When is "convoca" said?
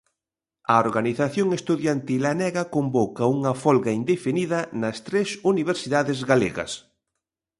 2.75-3.31